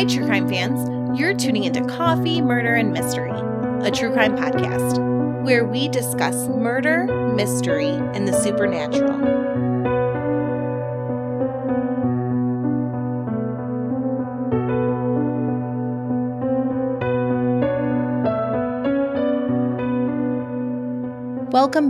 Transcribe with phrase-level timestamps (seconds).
[0.00, 0.88] Hi, true crime fans.
[1.20, 3.38] You're tuning into Coffee, Murder, and Mystery,
[3.86, 4.98] a true crime podcast
[5.42, 9.39] where we discuss murder, mystery, and the supernatural.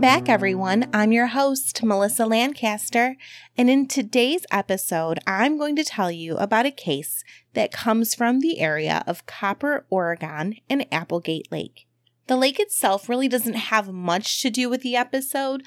[0.01, 0.89] Welcome back, everyone.
[0.95, 3.17] I'm your host, Melissa Lancaster,
[3.59, 8.41] and in today's episode, I'm going to tell you about a case that comes from
[8.41, 11.87] the area of Copper, Oregon, and Applegate Lake.
[12.29, 15.63] The lake itself really doesn't have much to do with the episode.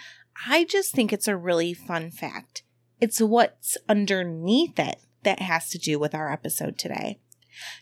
[0.47, 2.63] I just think it's a really fun fact.
[2.99, 7.19] It's what's underneath it that has to do with our episode today.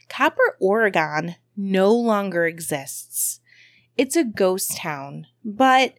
[0.10, 3.40] Copper, Oregon no longer exists.
[3.96, 5.94] It's a ghost town, but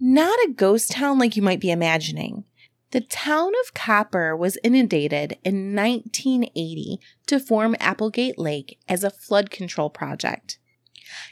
[0.00, 2.44] not a ghost town like you might be imagining.
[2.90, 9.50] The town of Copper was inundated in 1980 to form Applegate Lake as a flood
[9.50, 10.58] control project.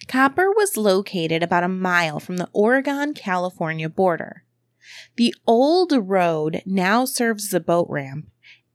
[0.08, 4.44] Copper was located about a mile from the Oregon California border.
[5.16, 8.28] The old road now serves as a boat ramp,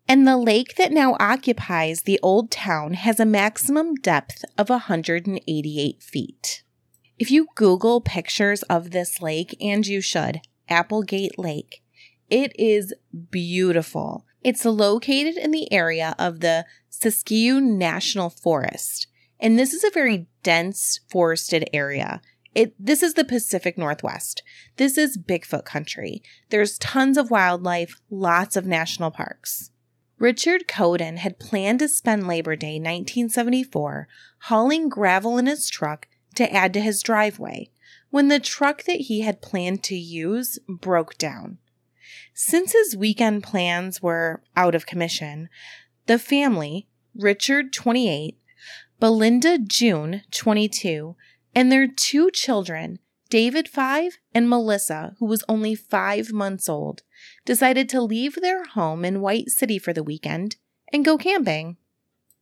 [0.07, 6.01] and the lake that now occupies the old town has a maximum depth of 188
[6.01, 6.63] feet.
[7.19, 11.81] If you Google pictures of this lake, and you should, Applegate Lake,
[12.29, 12.93] it is
[13.31, 14.25] beautiful.
[14.43, 19.07] It's located in the area of the Siskiyou National Forest,
[19.39, 22.21] and this is a very dense forested area.
[22.53, 24.43] It, this is the Pacific Northwest.
[24.77, 26.21] This is Bigfoot country.
[26.49, 29.71] There's tons of wildlife, lots of national parks.
[30.19, 34.07] Richard Cowden had planned to spend Labor Day 1974
[34.41, 36.07] hauling gravel in his truck
[36.37, 37.69] to add to his driveway
[38.09, 41.57] when the truck that he had planned to use broke down.
[42.33, 45.49] Since his weekend plans were out of commission,
[46.05, 48.37] the family, Richard 28,
[48.99, 51.15] Belinda June 22,
[51.53, 57.01] and their two children, David 5 and Melissa, who was only 5 months old,
[57.45, 60.55] decided to leave their home in White City for the weekend
[60.93, 61.77] and go camping.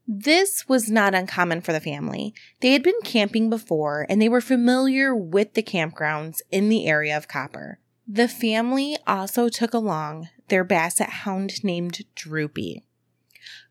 [0.07, 2.33] This was not uncommon for the family.
[2.61, 7.17] They had been camping before and they were familiar with the campgrounds in the area
[7.17, 7.79] of Copper.
[8.07, 12.83] The family also took along their basset hound named Droopy.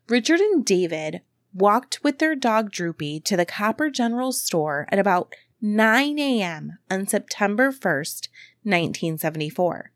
[0.09, 1.21] Richard and David
[1.53, 6.77] walked with their dog Droopy to the Copper General Store at about 9 a.m.
[6.91, 8.27] on September 1st,
[8.63, 9.91] 1974.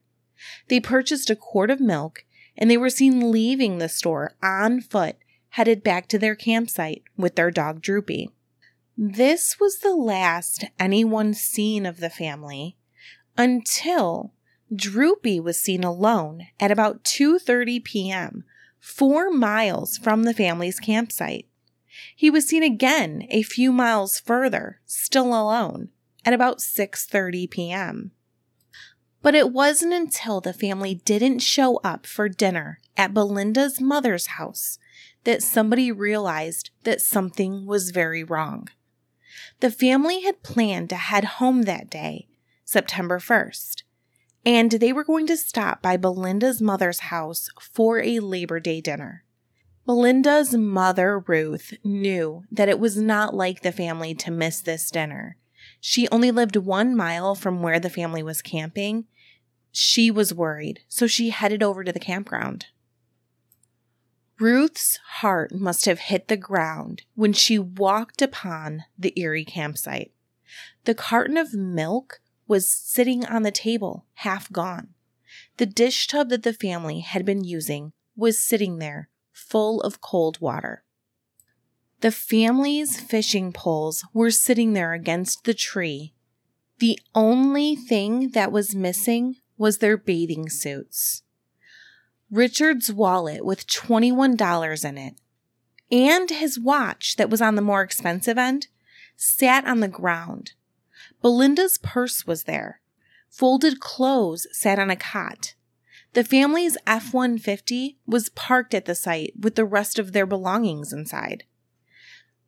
[0.70, 2.24] They purchased a quart of milk
[2.58, 5.18] and they were seen leaving the store on foot
[5.50, 8.30] headed back to their campsite with their dog Droopy.
[8.98, 12.76] This was the last anyone seen of the family
[13.38, 14.34] until
[14.74, 18.44] Droopy was seen alone at about 2:30 p.m.,
[18.80, 21.48] 4 miles from the family's campsite.
[22.16, 25.90] He was seen again a few miles further, still alone,
[26.24, 28.12] at about 6:30 p.m.
[29.22, 34.78] But it wasn't until the family didn't show up for dinner at Belinda's mother's house
[35.24, 38.70] that somebody realized that something was very wrong.
[39.60, 42.28] The family had planned to head home that day,
[42.64, 43.84] September 1st,
[44.46, 49.24] and they were going to stop by Belinda's mother's house for a Labor Day dinner.
[49.86, 55.36] Belinda's mother, Ruth, knew that it was not like the family to miss this dinner.
[55.82, 59.06] She only lived one mile from where the family was camping.
[59.72, 62.68] She was worried, so she headed over to the campground.
[64.40, 70.14] Ruth's heart must have hit the ground when she walked upon the eerie campsite.
[70.86, 74.94] The carton of milk was sitting on the table, half gone.
[75.58, 80.40] The dish tub that the family had been using was sitting there, full of cold
[80.40, 80.84] water.
[82.00, 86.14] The family's fishing poles were sitting there against the tree.
[86.80, 91.24] The only thing that was missing was their bathing suits.
[92.32, 95.16] Richard's wallet with $21 in it
[95.92, 98.68] and his watch that was on the more expensive end
[99.16, 100.54] sat on the ground.
[101.22, 102.82] Belinda's purse was there.
[103.30, 105.56] Folded clothes sat on a cot.
[106.14, 110.92] The family's F 150 was parked at the site with the rest of their belongings
[110.92, 111.44] inside.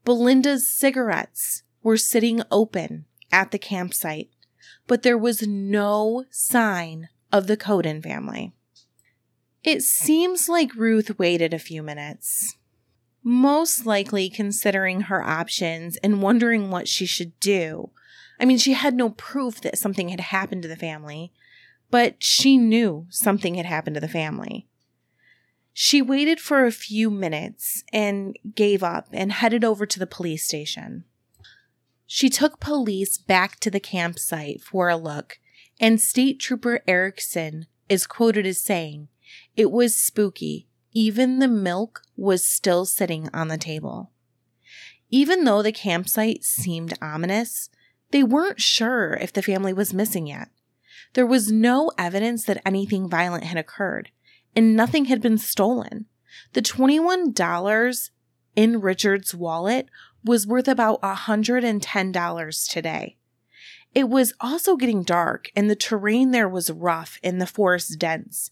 [0.04, 4.30] Belinda's cigarettes were sitting open at the campsite,
[4.88, 8.54] but there was no sign of the Cowden family.
[9.64, 12.58] It seems like Ruth waited a few minutes,
[13.24, 17.92] most likely considering her options and wondering what she should do.
[18.40, 21.32] I mean, she had no proof that something had happened to the family,
[21.92, 24.68] but she knew something had happened to the family.
[25.74, 30.44] She waited for a few minutes and gave up and headed over to the police
[30.44, 31.04] station.
[32.08, 35.40] She took police back to the campsite for a look,
[35.80, 39.08] and State Trooper Erickson is quoted as saying,
[39.56, 40.68] It was spooky.
[40.94, 44.12] Even the milk was still sitting on the table.
[45.10, 47.70] Even though the campsite seemed ominous,
[48.12, 50.50] they weren't sure if the family was missing yet.
[51.14, 54.12] There was no evidence that anything violent had occurred,
[54.56, 56.06] and nothing had been stolen.
[56.54, 58.10] The $21
[58.56, 59.88] in Richard's wallet
[60.24, 63.18] was worth about $110 today.
[63.94, 68.52] It was also getting dark, and the terrain there was rough and the forest dense.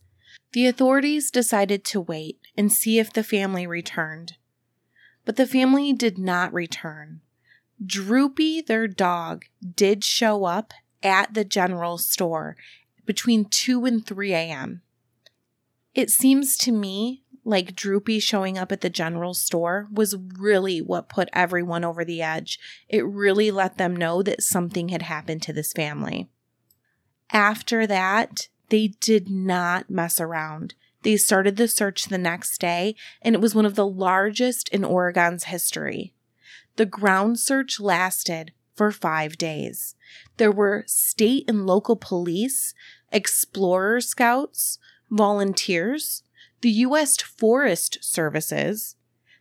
[0.53, 4.37] The authorities decided to wait and see if the family returned.
[5.25, 7.21] But the family did not return.
[7.85, 9.45] Droopy, their dog,
[9.75, 10.73] did show up
[11.03, 12.57] at the general store
[13.05, 14.81] between 2 and 3 a.m.
[15.95, 21.09] It seems to me like Droopy showing up at the general store was really what
[21.09, 22.59] put everyone over the edge.
[22.87, 26.29] It really let them know that something had happened to this family.
[27.31, 30.75] After that, they did not mess around.
[31.03, 34.83] They started the search the next day, and it was one of the largest in
[34.83, 36.13] Oregon's history.
[36.75, 39.95] The ground search lasted for five days.
[40.37, 42.73] There were state and local police,
[43.11, 44.79] explorer scouts,
[45.09, 46.23] volunteers,
[46.61, 47.21] the U.S.
[47.21, 48.95] Forest Services,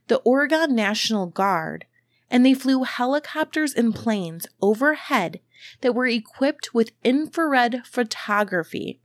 [0.08, 1.84] the Oregon National Guard,
[2.30, 5.40] and they flew helicopters and planes overhead
[5.80, 9.00] that were equipped with infrared photography.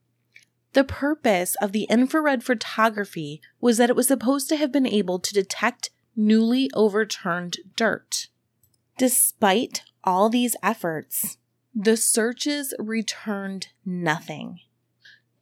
[0.73, 5.19] The purpose of the infrared photography was that it was supposed to have been able
[5.19, 8.27] to detect newly overturned dirt.
[8.97, 11.37] Despite all these efforts,
[11.73, 14.59] the searches returned nothing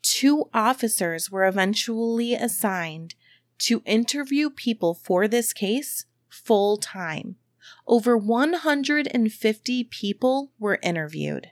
[0.02, 3.16] two officers were eventually assigned
[3.58, 7.36] to interview people for this case full time.
[7.88, 11.52] Over 150 people were interviewed.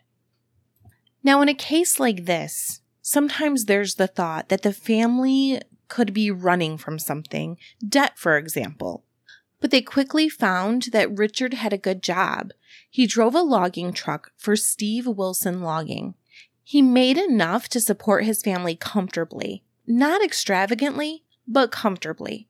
[1.23, 6.29] Now, in a case like this, sometimes there's the thought that the family could be
[6.29, 7.57] running from something,
[7.87, 9.03] debt, for example.
[9.59, 12.51] But they quickly found that Richard had a good job.
[12.87, 16.13] He drove a logging truck for Steve Wilson Logging.
[16.63, 22.47] He made enough to support his family comfortably, not extravagantly, but comfortably.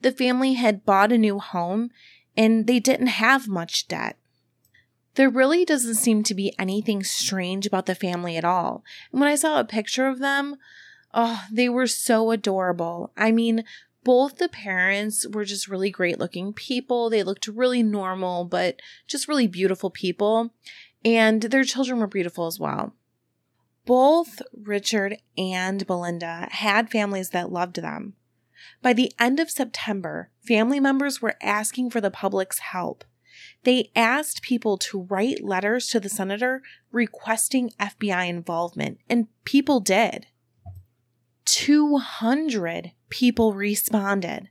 [0.00, 1.90] The family had bought a new home
[2.36, 4.18] and they didn't have much debt.
[5.20, 8.82] There really doesn't seem to be anything strange about the family at all.
[9.12, 10.56] And when I saw a picture of them,
[11.12, 13.12] oh, they were so adorable.
[13.18, 13.64] I mean,
[14.02, 17.10] both the parents were just really great looking people.
[17.10, 20.54] They looked really normal, but just really beautiful people.
[21.04, 22.94] And their children were beautiful as well.
[23.84, 28.14] Both Richard and Belinda had families that loved them.
[28.80, 33.04] By the end of September, family members were asking for the public's help.
[33.64, 36.62] They asked people to write letters to the senator
[36.92, 40.26] requesting FBI involvement, and people did.
[41.44, 44.48] 200 people responded,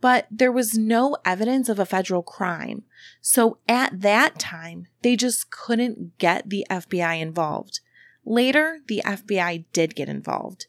[0.00, 2.84] but there was no evidence of a federal crime.
[3.20, 7.80] So at that time, they just couldn't get the FBI involved.
[8.24, 10.66] Later, the FBI did get involved.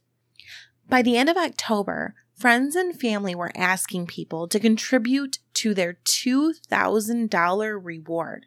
[0.87, 5.97] By the end of October, friends and family were asking people to contribute to their
[6.05, 8.45] $2,000 reward.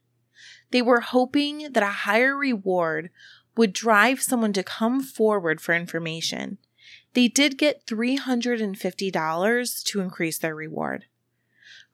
[0.70, 3.10] They were hoping that a higher reward
[3.56, 6.58] would drive someone to come forward for information.
[7.14, 11.06] They did get $350 to increase their reward.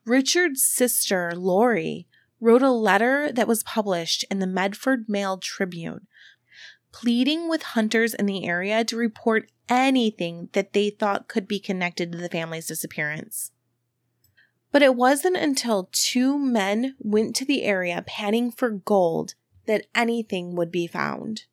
[0.05, 2.07] Richard's sister, Lori,
[2.39, 6.07] wrote a letter that was published in the Medford Mail Tribune
[6.91, 12.11] pleading with hunters in the area to report anything that they thought could be connected
[12.11, 13.51] to the family's disappearance.
[14.71, 19.33] But it wasn't until two men went to the area panning for gold
[19.65, 21.43] that anything would be found.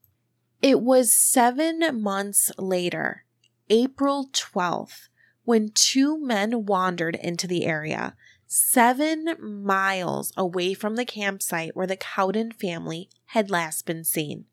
[0.61, 3.25] It was seven months later,
[3.68, 5.09] April 12th,
[5.44, 8.14] when two men wandered into the area,
[8.47, 14.47] seven miles away from the campsite where the Cowden family had last been seen.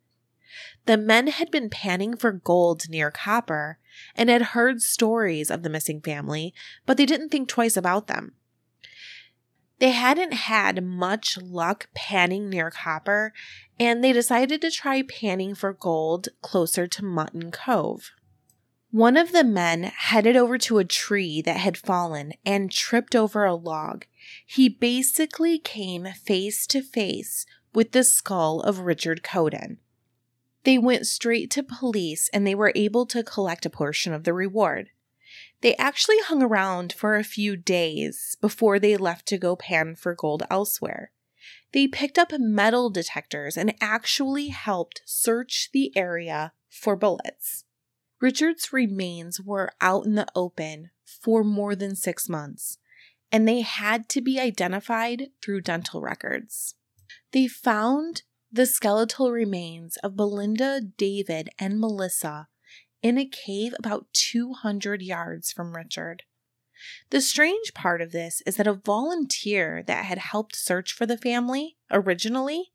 [0.86, 3.78] The men had been panning for gold near copper
[4.16, 6.54] and had heard stories of the missing family,
[6.86, 8.34] but they didn't think twice about them.
[9.82, 13.34] They hadn't had much luck panning near copper,
[13.80, 18.12] and they decided to try panning for gold closer to Mutton Cove.
[18.92, 23.44] One of the men headed over to a tree that had fallen and tripped over
[23.44, 24.06] a log.
[24.46, 29.80] He basically came face to face with the skull of Richard Cowden.
[30.64, 34.34] They went straight to police and they were able to collect a portion of the
[34.34, 34.92] reward.
[35.62, 40.16] They actually hung around for a few days before they left to go pan for
[40.16, 41.12] gold elsewhere.
[41.72, 47.66] They picked up metal detectors and actually helped search the area for bullets.
[48.20, 52.78] Richard's remains were out in the open for more than six months,
[53.32, 56.76] and they had to be identified through dental records.
[57.32, 62.48] They found the skeletal remains of Belinda, David, and Melissa
[63.02, 66.24] in a cave about 200 yards from Richard.
[67.10, 71.18] The strange part of this is that a volunteer that had helped search for the
[71.18, 72.72] family originally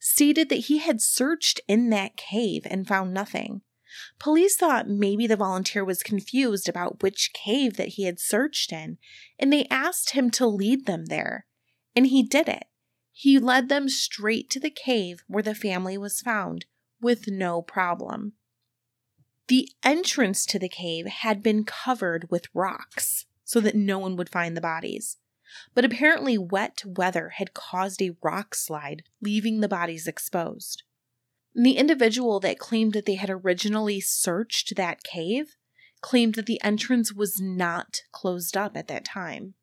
[0.00, 3.62] stated that he had searched in that cave and found nothing.
[4.18, 8.98] Police thought maybe the volunteer was confused about which cave that he had searched in,
[9.38, 11.46] and they asked him to lead them there.
[11.96, 12.64] And he did it.
[13.12, 16.66] He led them straight to the cave where the family was found
[17.00, 18.34] with no problem.
[19.48, 24.28] The entrance to the cave had been covered with rocks so that no one would
[24.28, 25.16] find the bodies.
[25.74, 30.82] But apparently, wet weather had caused a rock slide, leaving the bodies exposed.
[31.54, 35.56] The individual that claimed that they had originally searched that cave
[36.02, 39.54] claimed that the entrance was not closed up at that time.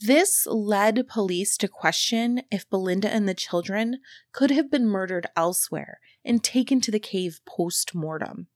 [0.00, 4.00] This led police to question if Belinda and the children
[4.32, 8.48] could have been murdered elsewhere and taken to the cave post mortem.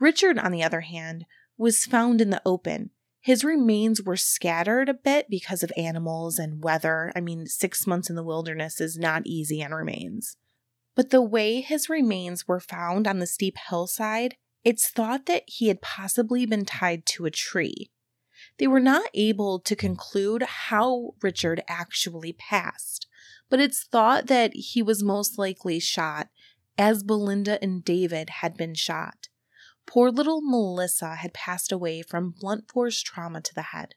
[0.00, 1.26] Richard, on the other hand,
[1.56, 2.90] was found in the open
[3.20, 7.12] his remains were scattered a bit because of animals and weather.
[7.14, 10.36] I mean, six months in the wilderness is not easy on remains.
[10.96, 15.68] But the way his remains were found on the steep hillside, it's thought that he
[15.68, 17.90] had possibly been tied to a tree.
[18.58, 23.06] They were not able to conclude how Richard actually passed,
[23.50, 26.28] but it's thought that he was most likely shot
[26.78, 29.28] as Belinda and David had been shot.
[29.86, 33.94] Poor little Melissa had passed away from blunt force trauma to the head.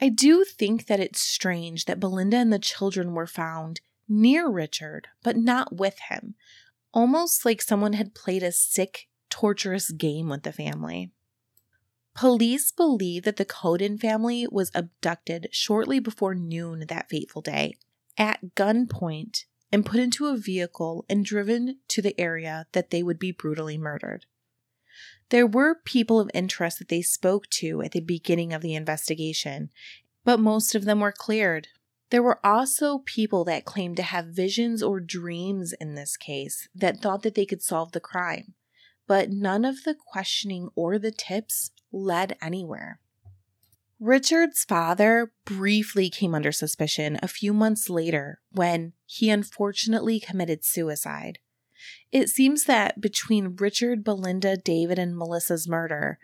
[0.00, 5.08] I do think that it's strange that Belinda and the children were found near Richard,
[5.22, 6.34] but not with him,
[6.92, 11.12] almost like someone had played a sick, torturous game with the family.
[12.14, 17.74] Police believe that the Cowden family was abducted shortly before noon that fateful day
[18.18, 23.18] at gunpoint and put into a vehicle and driven to the area that they would
[23.18, 24.26] be brutally murdered.
[25.32, 29.70] There were people of interest that they spoke to at the beginning of the investigation,
[30.26, 31.68] but most of them were cleared.
[32.10, 37.00] There were also people that claimed to have visions or dreams in this case that
[37.00, 38.52] thought that they could solve the crime,
[39.06, 43.00] but none of the questioning or the tips led anywhere.
[43.98, 51.38] Richard's father briefly came under suspicion a few months later when he unfortunately committed suicide.
[52.10, 56.18] It seems that between Richard, Belinda, David, and Melissa's murder,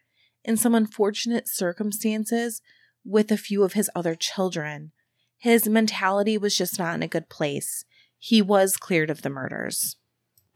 [0.44, 2.60] in some unfortunate circumstances
[3.04, 4.92] with a few of his other children,
[5.36, 7.84] his mentality was just not in a good place.
[8.18, 9.96] He was cleared of the murders.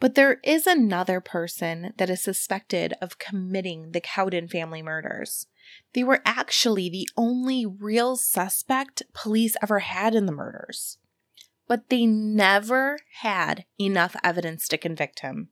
[0.00, 5.47] But there is another person that is suspected of committing the Cowden family murders.
[5.94, 10.99] They were actually the only real suspect police ever had in the murders
[11.69, 15.49] but they never had enough evidence to convict him.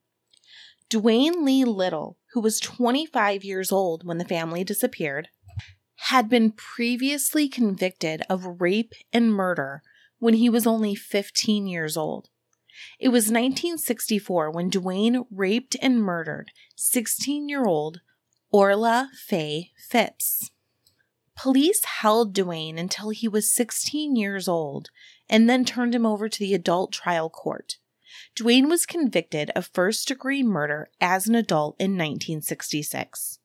[0.88, 5.28] Duane Lee Little, who was 25 years old when the family disappeared,
[6.04, 9.82] had been previously convicted of rape and murder
[10.18, 12.28] when he was only 15 years old.
[12.98, 18.00] It was 1964 when Duane raped and murdered 16 year old
[18.50, 20.50] Orla Faye Phipps.
[21.42, 24.90] Police held Duane until he was 16 years old
[25.26, 27.78] and then turned him over to the adult trial court.
[28.34, 33.38] Duane was convicted of first degree murder as an adult in 1966.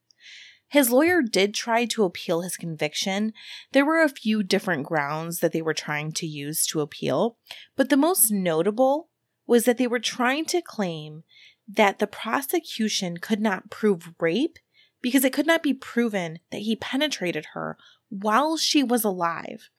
[0.67, 3.31] His lawyer did try to appeal his conviction.
[3.71, 7.37] There were a few different grounds that they were trying to use to appeal,
[7.77, 9.07] but the most notable
[9.47, 11.23] was that they were trying to claim
[11.65, 14.59] that the prosecution could not prove rape
[15.05, 17.77] because it could not be proven that he penetrated her
[18.09, 19.69] while she was alive.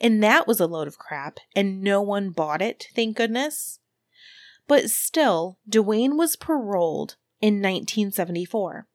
[0.00, 3.80] And that was a load of crap, and no one bought it, thank goodness.
[4.68, 8.86] But still, Duane was paroled in 1974,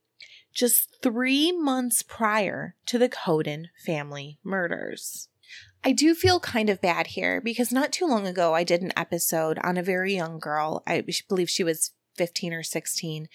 [0.54, 5.28] just three months prior to the Cowden family murders.
[5.84, 8.94] I do feel kind of bad here because not too long ago I did an
[8.96, 10.82] episode on a very young girl.
[10.88, 13.28] I believe she was 15 or 16,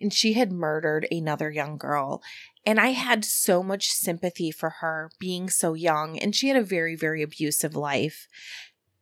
[0.00, 2.22] and she had murdered another young girl.
[2.64, 6.64] And I had so much sympathy for her being so young, and she had a
[6.64, 8.28] very, very abusive life.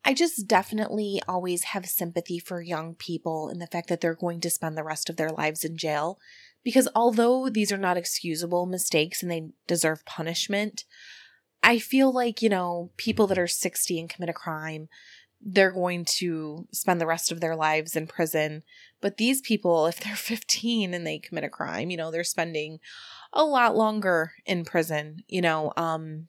[0.05, 4.41] I just definitely always have sympathy for young people and the fact that they're going
[4.41, 6.19] to spend the rest of their lives in jail
[6.65, 10.85] Because although these are not excusable mistakes and they deserve punishment,
[11.63, 14.89] I feel like, you know, people that are 60 and commit a crime,
[15.41, 18.63] they're going to spend the rest of their lives in prison.
[19.01, 22.81] But these people, if they're 15 and they commit a crime, you know, they're spending
[23.33, 25.73] a lot longer in prison, you know.
[25.77, 26.29] Um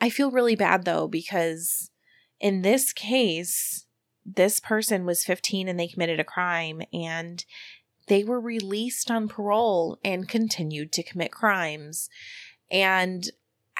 [0.00, 1.90] I feel really bad though because
[2.38, 3.86] in this case,
[4.24, 7.44] this person was 15 and they committed a crime and
[8.08, 12.08] they were released on parole and continued to commit crimes.
[12.70, 13.30] And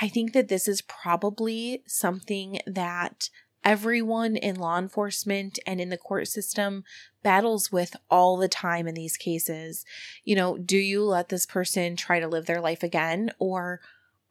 [0.00, 3.30] I think that this is probably something that
[3.66, 6.84] everyone in law enforcement and in the court system
[7.24, 9.84] battles with all the time in these cases.
[10.24, 13.80] You know, do you let this person try to live their life again or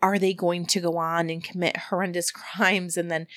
[0.02, 3.28] are they going to go on and commit horrendous crimes and then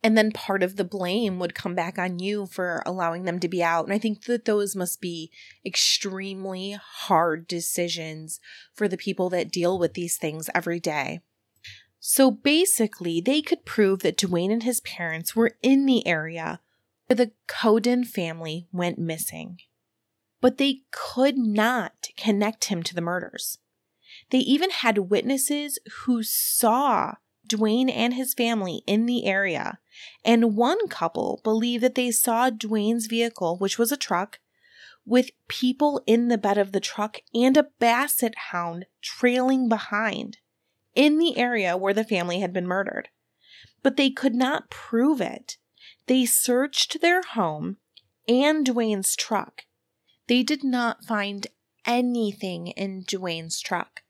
[0.00, 3.48] and then part of the blame would come back on you for allowing them to
[3.48, 3.84] be out.
[3.84, 5.32] And I think that those must be
[5.66, 8.38] extremely hard decisions
[8.72, 11.18] for the people that deal with these things every day.
[12.00, 16.60] So basically, they could prove that Dwayne and his parents were in the area
[17.06, 19.58] where the Cowden family went missing.
[20.40, 23.58] But they could not connect him to the murders.
[24.30, 27.14] They even had witnesses who saw
[27.48, 29.78] Dwayne and his family in the area,
[30.24, 34.38] and one couple believed that they saw Dwayne's vehicle, which was a truck,
[35.04, 40.38] with people in the bed of the truck and a basset hound trailing behind
[40.98, 43.08] in the area where the family had been murdered.
[43.84, 45.56] But they could not prove it.
[46.08, 47.76] They searched their home
[48.26, 49.62] and Dwayne's truck.
[50.26, 51.46] They did not find
[51.86, 54.02] anything in Dwayne's truck.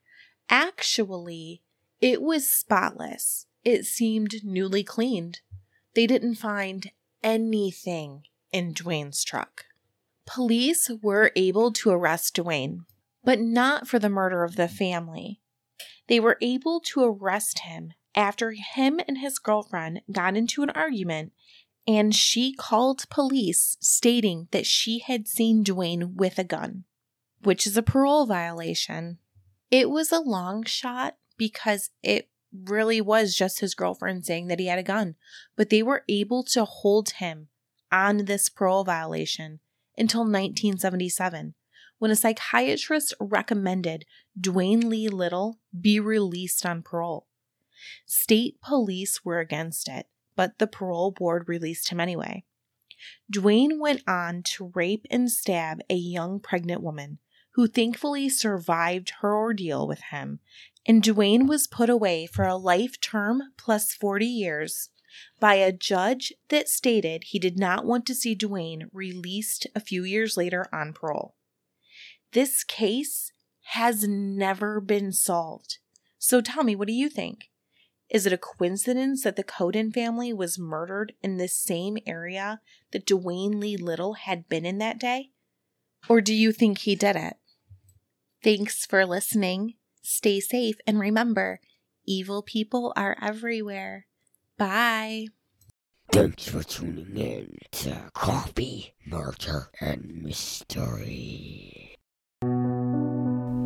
[0.48, 1.62] Actually,
[2.00, 3.44] it was spotless.
[3.64, 5.40] It seemed newly cleaned.
[5.94, 6.90] They didn't find
[7.22, 9.66] anything in Dwayne's truck.
[10.24, 12.86] Police were able to arrest Dwayne,
[13.22, 15.42] but not for the murder of the family.
[16.08, 21.32] They were able to arrest him after him and his girlfriend got into an argument
[21.86, 26.84] and she called police stating that she had seen Dwayne with a gun,
[27.42, 29.18] which is a parole violation.
[29.70, 34.66] It was a long shot because it really was just his girlfriend saying that he
[34.66, 35.14] had a gun,
[35.56, 37.48] but they were able to hold him
[37.90, 39.60] on this parole violation
[39.96, 41.54] until 1977
[41.98, 44.04] when a psychiatrist recommended
[44.40, 47.26] Dwayne Lee Little be released on parole.
[48.06, 50.06] State police were against it,
[50.36, 52.44] but the parole board released him anyway.
[53.32, 57.18] Dwayne went on to rape and stab a young pregnant woman
[57.52, 60.40] who thankfully survived her ordeal with him,
[60.86, 64.90] and Dwayne was put away for a life term plus 40 years
[65.40, 70.04] by a judge that stated he did not want to see Dwayne released a few
[70.04, 71.34] years later on parole.
[72.32, 73.32] This case
[73.72, 75.78] has never been solved.
[76.18, 77.50] So tell me, what do you think?
[78.10, 82.60] Is it a coincidence that the Cowden family was murdered in the same area
[82.92, 85.30] that Dwayne Lee Little had been in that day?
[86.08, 87.36] Or do you think he did it?
[88.42, 89.74] Thanks for listening.
[90.02, 91.60] Stay safe and remember,
[92.06, 94.06] evil people are everywhere.
[94.56, 95.26] Bye.
[96.10, 101.87] Thanks for tuning in to Coffee, Murder, and Mystery.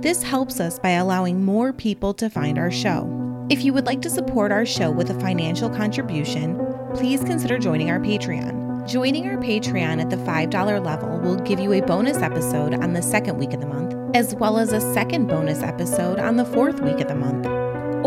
[0.00, 3.21] This helps us by allowing more people to find our show.
[3.52, 6.58] If you would like to support our show with a financial contribution,
[6.94, 8.88] please consider joining our Patreon.
[8.88, 13.02] Joining our Patreon at the $5 level will give you a bonus episode on the
[13.02, 16.80] second week of the month, as well as a second bonus episode on the fourth
[16.80, 17.44] week of the month.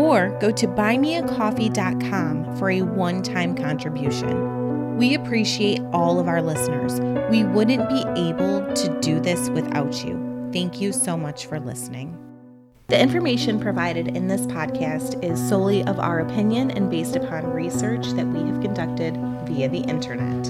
[0.00, 4.96] Or go to buymeacoffee.com for a one time contribution.
[4.96, 6.98] We appreciate all of our listeners.
[7.30, 10.50] We wouldn't be able to do this without you.
[10.52, 12.25] Thank you so much for listening.
[12.88, 18.06] The information provided in this podcast is solely of our opinion and based upon research
[18.10, 20.46] that we have conducted via the internet.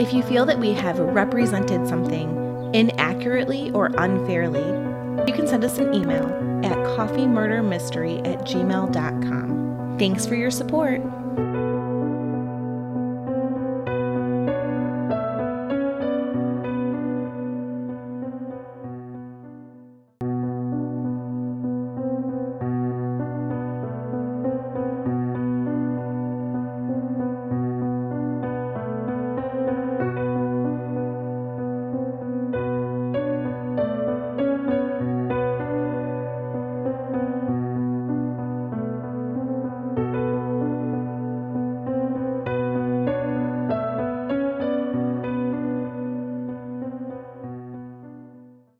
[0.00, 2.30] If you feel that we have represented something
[2.74, 4.60] inaccurately or unfairly,
[5.26, 6.26] you can send us an email
[6.64, 9.96] at coffeemurdermystery at gmail.com.
[9.98, 11.00] Thanks for your support.